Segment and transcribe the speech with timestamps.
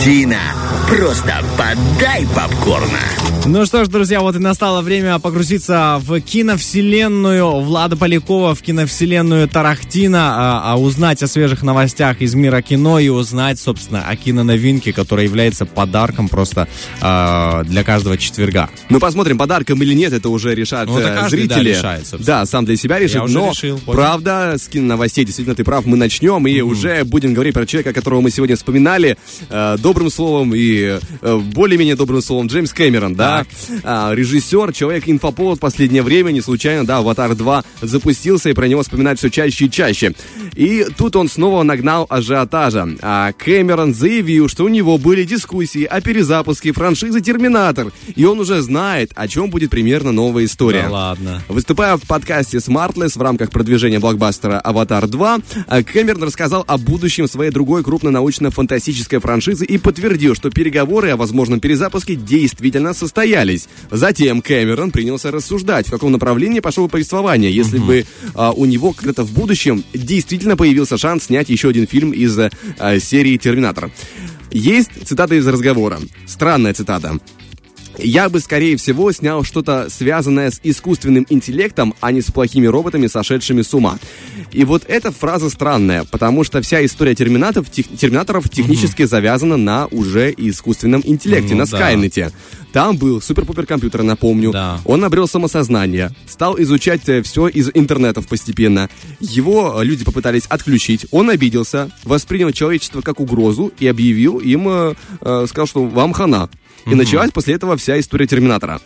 [0.00, 0.69] Latina.
[0.90, 2.98] Просто подай попкорна.
[3.46, 9.48] Ну что ж, друзья, вот и настало время погрузиться в киновселенную Влада Полякова, в киновселенную
[9.48, 14.92] Тарахтина, а, а узнать о свежих новостях из мира кино и узнать, собственно, о киноновинке,
[14.92, 16.68] которая является подарком просто
[17.00, 18.68] а, для каждого четверга.
[18.88, 21.70] Ну, посмотрим, подарком или нет, это уже решат Ну, это э, каждый, да, зрители.
[21.70, 22.40] решает, собственно.
[22.40, 23.16] да, сам для себя решит.
[23.16, 23.96] Я уже но решил, понял.
[23.96, 28.20] правда, с киноновостей, действительно, ты прав, мы начнем и уже будем говорить про человека, которого
[28.20, 29.16] мы сегодня вспоминали,
[29.48, 33.46] э, добрым словом и э, более-менее добрым словом, Джеймс Кэмерон, да,
[33.82, 38.82] А, режиссер, человек-инфоповод в последнее время, не случайно, да, «Аватар 2» запустился, и про него
[38.82, 40.12] вспоминать все чаще и чаще.
[40.54, 42.88] И тут он снова нагнал ажиотажа.
[43.02, 48.60] А Кэмерон заявил, что у него были дискуссии о перезапуске франшизы «Терминатор», и он уже
[48.62, 50.82] знает, о чем будет примерно новая история.
[50.84, 51.42] Да ладно.
[51.48, 57.28] Выступая в подкасте Smartless в рамках продвижения блокбастера «Аватар 2», э, Кэмерон рассказал о будущем
[57.28, 63.68] своей другой крупной научно-фантастической франшизы и подтвердил, что переговоры о возможном перезапуске действительно состоялись.
[63.90, 69.24] Затем Кэмерон принялся рассуждать, в каком направлении пошло повествование, если бы а, у него когда-то
[69.24, 72.50] в будущем действительно появился шанс снять еще один фильм из э,
[73.00, 73.90] серии «Терминатор».
[74.52, 75.98] Есть цитата из разговора.
[76.26, 77.18] Странная цитата.
[78.02, 83.06] Я бы, скорее всего, снял что-то связанное с искусственным интеллектом, а не с плохими роботами,
[83.06, 83.98] сошедшими с ума.
[84.52, 89.86] И вот эта фраза странная, потому что вся история терминаторов, тех- терминаторов технически завязана на
[89.86, 91.76] уже искусственном интеллекте, Ну на да.
[91.76, 92.32] Скайнете.
[92.72, 94.52] Там был супер-пупер компьютер, напомню.
[94.52, 94.80] Да.
[94.84, 98.88] Он обрел самосознание, стал изучать все из интернетов постепенно.
[99.18, 104.94] Его э, люди попытались отключить, он обиделся, воспринял человечество как угрозу и объявил им, э,
[105.20, 106.48] э, сказал, что вам хана.
[106.86, 108.80] И началась после этого вся история Терминатора.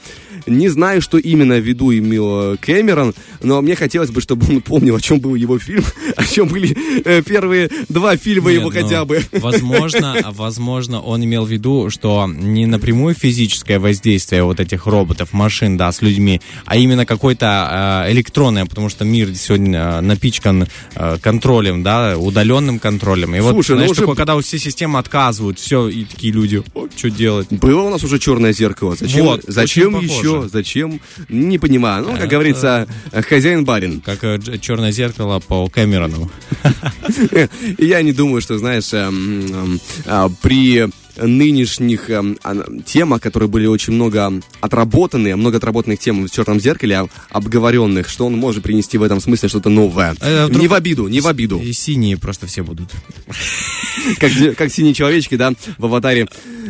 [0.47, 4.97] Не знаю, что именно в виду имел Кэмерон, но мне хотелось бы, чтобы он помнил,
[4.97, 5.85] о чем был его фильм,
[6.17, 9.23] о чем были э, первые два фильма Нет, его ну, хотя бы.
[9.33, 15.77] Возможно, возможно, он имел в виду, что не напрямую физическое воздействие вот этих роботов, машин,
[15.77, 20.69] да, с людьми, а именно какое-то э, электронное, потому что мир сегодня э, напичкан
[21.21, 23.35] контролем, да, удаленным контролем.
[23.35, 26.63] И вот, Слушай, ну знаешь, уже- такое, когда все системы отказывают, все, и такие люди,
[26.97, 27.49] что делать?
[27.51, 28.97] Было у нас уже черное зеркало.
[28.99, 30.34] Зачем, Вот, зачем еще?
[30.53, 31.01] Зачем?
[31.29, 32.05] Не понимаю.
[32.05, 34.01] Ну, как говорится, э, хозяин-барин.
[34.01, 36.31] Как э, черное зеркало по Кэмерону.
[37.79, 42.25] Я не думаю, что, знаешь, эм, а, при нынешних а,
[42.85, 48.27] темах, которые были очень много отработаны, много отработанных тем в «Черном зеркале», об- обговоренных, что
[48.27, 50.17] он может принести в этом смысле что-то новое.
[50.21, 51.59] Э, вдруг- Не в обиду, не в обиду.
[51.61, 52.91] И синие просто все будут.
[54.19, 56.29] Как, как синие человечки, да, в аватаре.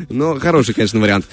[0.08, 1.26] Но хороший, конечно, вариант.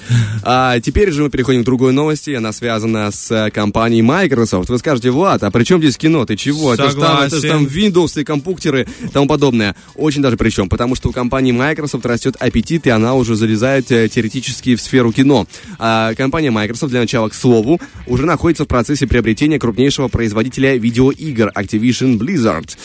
[0.44, 2.32] А теперь же мы переходим к другой новости.
[2.32, 4.70] Она связана с э, компанией Microsoft.
[4.70, 6.26] Вы скажете, Влад, а при чем здесь кино?
[6.26, 6.74] Ты чего?
[6.74, 9.76] Это же там, это ж там Windows и компьютеры и тому подобное.
[9.96, 14.08] Очень даже причем, потому что у компании Microsoft растет аппетит, и она уже залезает э,
[14.10, 15.48] теоретически в сферу кино.
[15.80, 21.52] А компания Microsoft, для начала, к слову, уже находится в процессе приобретения крупнейшего производителя видеоигр
[21.56, 22.78] Activision Blizzard.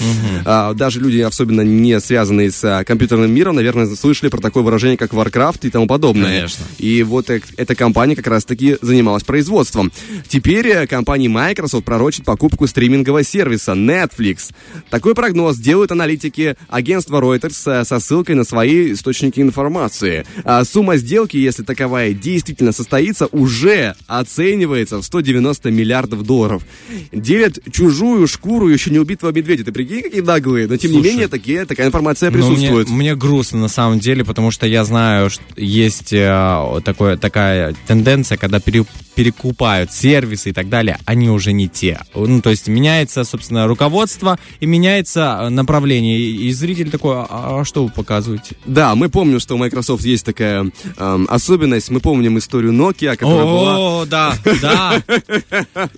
[0.45, 4.97] А, даже люди, особенно не связанные с а, компьютерным миром, наверное, слышали про такое выражение,
[4.97, 6.27] как Warcraft и тому подобное.
[6.27, 6.65] Конечно.
[6.79, 9.93] И вот эта компания как раз-таки занималась производством.
[10.29, 14.53] Теперь э, компания Microsoft пророчит покупку стримингового сервиса Netflix.
[14.91, 20.27] Такой прогноз делают аналитики агентства Reuters э, со ссылкой на свои источники информации.
[20.45, 26.65] А сумма сделки, если таковая действительно состоится, уже оценивается в 190 миллиардов долларов.
[27.13, 29.65] Делят чужую шкуру еще не убитого медведя.
[29.65, 30.67] Ты прикинь, какие наглые.
[30.67, 32.89] Но тем не Слушай, менее, такие, такая информация Ну, мне, присутствует.
[32.97, 38.37] Мне грустно на самом деле, потому что я знаю, что есть э, такое, такая тенденция,
[38.39, 38.85] когда пере-
[39.15, 42.01] перекупают сервисы и так далее, они уже не те.
[42.15, 46.19] Ну, то есть меняется, собственно, руководство и меняется э, направление.
[46.19, 48.57] И, и зритель такой, а, а что вы показываете?
[48.67, 51.91] Да, мы помним, что у Microsoft есть такая эм, особенность.
[51.91, 53.79] Мы помним историю Nokia, которая была...
[53.79, 55.03] О, да, да.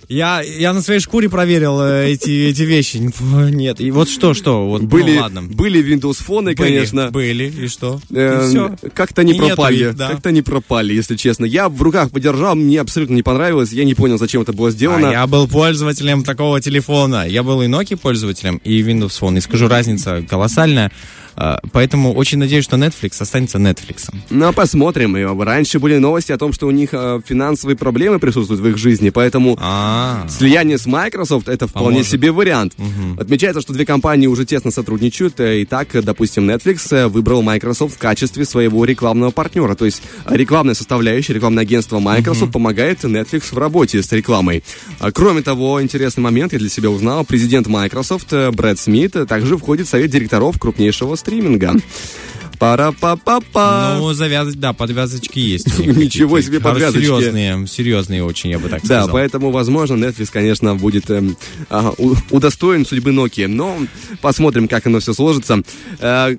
[0.07, 2.97] Я, я на своей шкуре проверил э, эти, эти вещи.
[3.19, 5.41] Нет, и вот что, что, вот, Были, ну, ладно.
[5.43, 7.11] были Windows фоны, Были, конечно.
[7.11, 7.99] Были, и что?
[8.11, 8.75] Эм, и все.
[8.93, 9.89] Как-то не И пропали.
[9.89, 10.09] их, да.
[10.09, 11.45] Как-то не пропали, если честно.
[11.45, 13.71] Я в руках подержал, мне абсолютно не понравилось.
[13.71, 15.09] Я не понял, зачем это было сделано.
[15.09, 17.27] А я был пользователем такого телефона.
[17.27, 19.37] Я был и Nokia пользователем, и Windows Phone.
[19.37, 20.91] И скажу, разница колоссальная.
[21.35, 24.09] А, Поэтому очень надеюсь, что Netflix останется Netflix.
[24.29, 25.17] Ну, посмотрим.
[25.17, 29.09] И Раньше были новости о том, что у них финансовые проблемы присутствуют в их жизни,
[29.09, 32.11] поэтому А, слияние с Microsoft это вполне Поможет.
[32.11, 32.73] себе вариант.
[33.17, 35.39] Отмечается, что две компании уже тесно сотрудничают.
[35.39, 39.75] э, И так, э, допустим, Netflix э, выбрал Microsoft в качестве своего рекламного партнера.
[39.75, 44.63] То есть рекламная составляющая, рекламное агентство Microsoft помогает Netflix в работе с рекламой.
[44.99, 47.25] А, Кроме того, интересный момент я для себя узнал.
[47.25, 51.75] Президент Microsoft Брэд Смит также входит в совет директоров крупнейшего стриминга.
[52.59, 55.79] пара па па па Ну, завязать, да, подвязочки есть.
[55.85, 57.05] Ничего себе подвязочки.
[57.05, 59.09] Серьезные, серьезные очень, я бы так Да, сказал.
[59.11, 63.47] поэтому, возможно, Netflix, конечно, будет у- удостоен судьбы Nokia.
[63.47, 63.77] Но
[64.21, 65.61] посмотрим, как оно все сложится.
[65.99, 66.35] Э,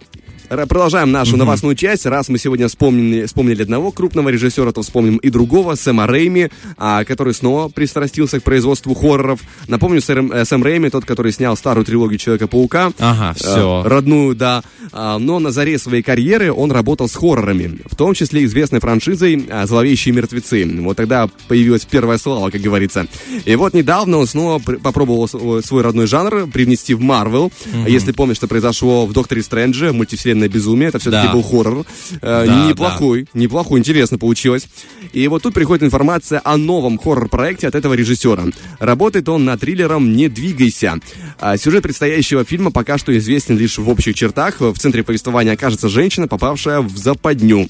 [0.50, 2.06] Продолжаем нашу новостную часть.
[2.06, 7.04] Раз мы сегодня вспомнили, вспомнили одного крупного режиссера, то вспомним и другого, Сэма Рэйми, а,
[7.04, 9.38] который снова пристрастился к производству хорроров.
[9.68, 12.90] Напомню, Сэм, э, Сэм Рэйми, тот, который снял старую трилогию Человека-паука.
[12.98, 13.82] Ага, все.
[13.84, 14.64] Э, родную, да.
[14.92, 19.46] А, Но на заре своей карьеры он работал с хоррорами, в том числе известной франшизой
[19.48, 20.68] а, «Зловещие мертвецы».
[20.80, 23.06] Вот тогда появилась первая слава, как говорится.
[23.44, 27.52] И вот недавно он снова пр- попробовал свой родной жанр привнести в Марвел.
[27.86, 29.92] Если помнишь, что произошло в «Докторе Стрэндже»,
[30.40, 31.32] мультивселенная безумие, это все-таки Да.
[31.32, 31.86] был хоррор.
[32.22, 34.66] Э, Да, неплохой, неплохой, интересно получилось.
[35.12, 38.44] И вот тут приходит информация о новом хоррор-проекте от этого режиссера.
[38.78, 40.98] Работает он над триллером «Не двигайся».
[41.38, 44.60] А Сюжет предстоящего фильма пока что известен лишь в общих чертах.
[44.60, 47.68] В центре повествования окажется женщина, попавшая в западню.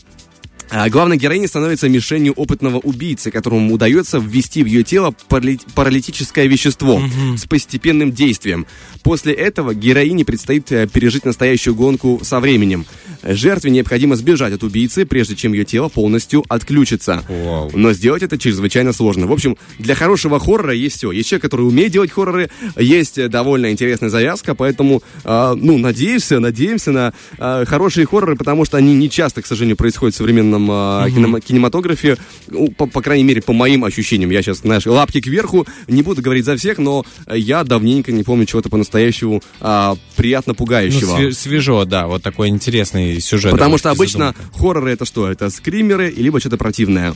[0.70, 6.46] А Главной героиней становится мишенью опытного убийцы, которому удается ввести в ее тело парали- паралитическое
[6.46, 7.02] вещество
[7.36, 8.66] с постепенным действием.
[9.02, 12.86] После этого героине предстоит э, пережить настоящую гонку со временем.
[13.22, 17.22] Жертве необходимо сбежать от убийцы, прежде чем ее тело полностью отключится.
[17.28, 17.70] Вау.
[17.74, 19.26] Но сделать это чрезвычайно сложно.
[19.26, 21.10] В общем, для хорошего хоррора есть все.
[21.12, 26.40] Есть человек, который умеет делать хорроры, есть э, довольно интересная завязка, поэтому, э, ну, надеемся,
[26.40, 30.70] надеемся на э, хорошие хорроры, потому что они не часто, к сожалению, происходят в современном
[30.70, 30.74] э,
[31.10, 32.16] кинема- кинематографе,
[32.48, 34.30] ну, по, по крайней мере, по моим ощущениям.
[34.30, 38.22] Я сейчас, знаешь, лапки кверху, не буду говорить за всех, но э, я давненько не
[38.22, 41.18] помню чего-то по-настоящему а, приятно Ну, пугающего.
[41.18, 43.52] све- свежо, да, вот такой интересный сюжет.
[43.52, 44.58] Потому что обычно задумка.
[44.58, 45.30] хорроры это что?
[45.30, 47.14] Это скримеры, либо что-то противное.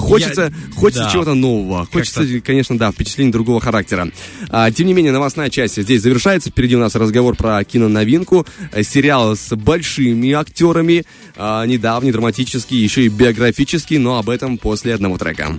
[0.00, 1.10] Хочется, хочется да.
[1.10, 1.86] чего-то нового.
[1.92, 4.08] Хочется, конечно, да, впечатлений другого характера.
[4.48, 6.50] А, тем не менее, новостная часть здесь завершается.
[6.50, 8.46] Впереди у нас разговор про киноновинку.
[8.72, 11.04] Э, Сериал с большими актерами.
[11.36, 13.98] а, недавний, драматический, еще и биографический.
[13.98, 15.54] Но об этом после одного трека.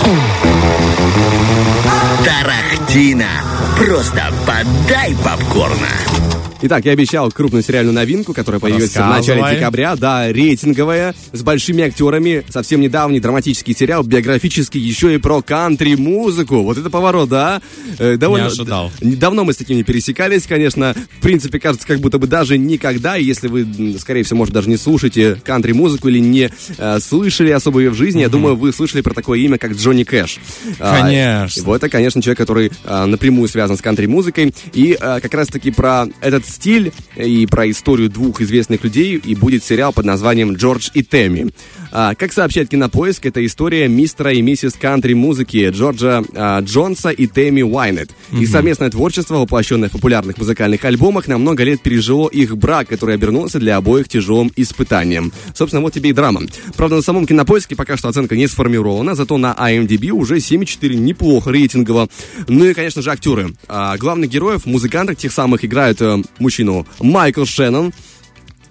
[2.25, 3.29] Тарахтина.
[3.77, 6.40] Просто подай попкорна.
[6.63, 9.95] Итак, я обещал крупную сериальную новинку, которая появится в начале декабря.
[9.95, 12.43] Да, рейтинговая, с большими актерами.
[12.49, 16.61] Совсем недавний драматический сериал, биографический, еще и про кантри-музыку.
[16.61, 17.61] Вот это поворот, да?
[17.97, 18.45] Э, довольно...
[18.45, 18.91] Не ожидал.
[19.01, 20.95] Давно мы с таким не пересекались, конечно.
[21.17, 23.67] В принципе, кажется, как будто бы даже никогда, если вы,
[23.99, 28.21] скорее всего, может, даже не слушаете кантри-музыку или не э, слышали особо ее в жизни,
[28.21, 30.37] я думаю, вы слышали про такое имя, как Джонни Кэш.
[30.79, 31.63] А, Конечно.
[31.63, 34.53] вот это, конечно, человек, который а, напрямую связан с кантри-музыкой.
[34.73, 39.63] И а, как раз-таки про этот стиль и про историю двух известных людей и будет
[39.63, 41.51] сериал под названием «Джордж и Тэмми».
[41.91, 47.61] А, как сообщает Кинопоиск, это история мистера и миссис кантри-музыки Джорджа а, Джонса и Тэмми
[47.61, 48.11] Уайнет.
[48.31, 53.15] Их совместное творчество, воплощенное в популярных музыкальных альбомах, на много лет пережило их брак, который
[53.15, 55.33] обернулся для обоих тяжелым испытанием.
[55.53, 56.41] Собственно, вот тебе и драма.
[56.77, 61.51] Правда, на самом Кинопоиске пока что оценка не сформирована, зато на IMDb уже 7,4 неплохо
[61.51, 62.07] рейтингово.
[62.47, 63.53] Ну и, конечно же, актеры.
[63.67, 67.93] А, главных героев, музыкантов тех самых играют э, мужчину Майкл Шеннон.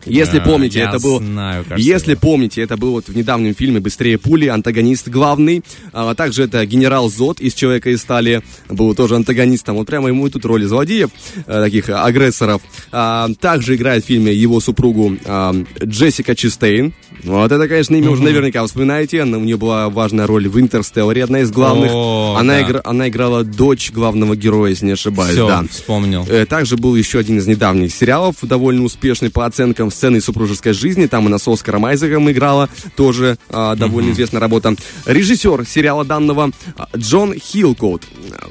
[0.07, 1.19] Если Да, помните, это был...
[1.19, 2.21] знаю, кажется, если его.
[2.21, 5.63] помните, это был вот в недавнем фильме «Быстрее пули», антагонист главный.
[5.93, 9.77] А также это генерал Зод из «Человека из стали», был тоже антагонистом.
[9.77, 11.11] Вот прямо ему и тут роли злодеев,
[11.47, 12.63] э, таких агрессоров.
[12.93, 15.55] А, также играет в фильме его супругу а,
[15.85, 16.93] Джессика Чистейн.
[17.25, 19.23] Вот это, конечно, имя уже наверняка вспоминаете.
[19.23, 21.91] Она, у нее была важная роль в «Интерстелларе», одна из главных.
[21.93, 22.63] О, она, да.
[22.63, 25.33] игра- она играла дочь главного героя, если не ошибаюсь.
[25.33, 25.65] Все, да.
[25.71, 26.27] вспомнил.
[26.29, 31.07] Э, Также был еще один из недавних сериалов, довольно успешный по оценкам «Сцены супружеской жизни».
[31.07, 34.75] Там она с Оскаром Айзеком играла, тоже а, довольно известная работа.
[35.07, 38.07] Режиссер сериала данного а, Джон Хилкоут.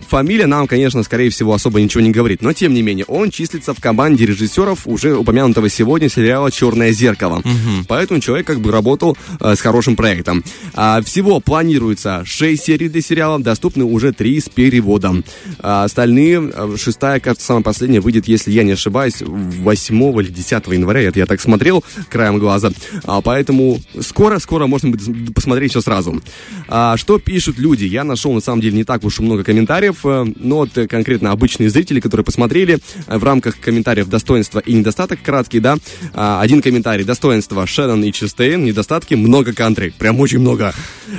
[0.09, 3.73] Фамилия нам, конечно, скорее всего, особо ничего не говорит, но тем не менее, он числится
[3.73, 7.41] в команде режиссеров уже упомянутого сегодня сериала «Черное зеркало».
[7.87, 10.43] Поэтому человек как бы работал э, с хорошим проектом.
[10.73, 15.23] А, всего планируется 6 серий для сериала, доступны уже 3 с переводом.
[15.59, 20.67] А, остальные, э, шестая, кажется, самая последняя, выйдет, если я не ошибаюсь, 8 или 10
[20.67, 21.01] января.
[21.01, 22.71] Это я так смотрел краем глаза.
[23.05, 26.21] А, поэтому скоро-скоро можно будет посмотреть все сразу.
[26.67, 27.85] А, что пишут люди?
[27.85, 30.87] Я нашел, на самом деле, не так уж и много комментариев, э, но вот э,
[30.87, 35.77] конкретно обычные зрители, которые посмотрели э, в рамках комментариев достоинства и недостаток, краткий, да,
[36.13, 40.73] А, один комментарий, достоинство Шеннон и Чистейн, недостатки, много кантри, прям очень много.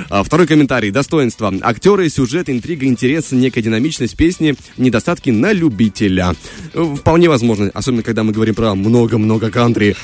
[0.09, 6.35] А, второй комментарий, достоинство, актеры, сюжет, интрига, интерес, некая динамичность песни, недостатки на любителя.
[6.73, 9.95] Вполне возможно, особенно когда мы говорим про много-много кантри.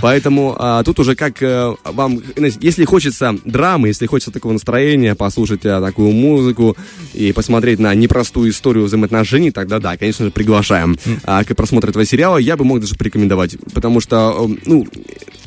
[0.00, 2.20] Поэтому а, тут уже как э, вам,
[2.60, 6.76] если хочется драмы, если хочется такого настроения, послушать а, такую музыку
[7.12, 12.04] и посмотреть на непростую историю взаимоотношений, тогда да, конечно же, приглашаем а, к просмотру этого
[12.04, 12.36] сериала.
[12.36, 14.86] Я бы мог даже порекомендовать, потому что, э, ну,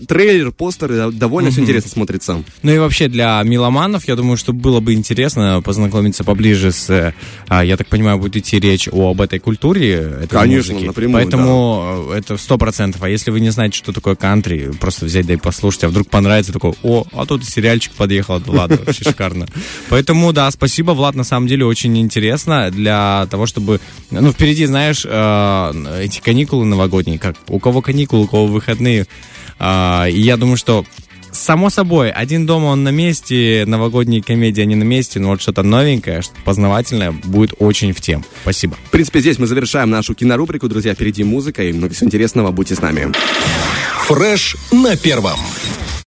[0.07, 2.43] трейлер, постер, довольно все интересно смотрится.
[2.63, 7.13] Ну и вообще для меломанов, я думаю, что было бы интересно познакомиться поближе с,
[7.47, 9.93] а, я так понимаю, будет идти речь об этой культуре.
[10.23, 10.87] Этой Конечно, музыки.
[10.87, 13.03] напрямую, Поэтому э, это сто процентов.
[13.03, 16.07] А если вы не знаете, что такое кантри, просто взять да и послушать, а вдруг
[16.09, 19.47] понравится, такой, о, а тут сериальчик подъехал Влада, вообще шикарно.
[19.89, 23.79] Поэтому, да, спасибо, Влад, на самом деле очень интересно для того, чтобы,
[24.11, 29.07] ну, впереди, знаешь, э, эти каникулы новогодние, как у кого каникулы, у кого выходные.
[29.59, 30.85] А, И я думаю, что
[31.31, 35.61] Само собой, один дома он на месте, новогодние комедии они на месте, но вот что-то
[35.61, 38.23] новенькое, что познавательное будет очень в тем.
[38.41, 38.75] Спасибо.
[38.85, 40.67] В принципе, здесь мы завершаем нашу кинорубрику.
[40.67, 42.51] Друзья, впереди музыка и много всего интересного.
[42.51, 43.13] Будьте с нами.
[44.07, 45.39] Фреш на первом.